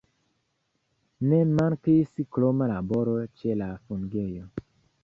[1.33, 4.53] Ne mankis kroma laboro ĉe la fungejo.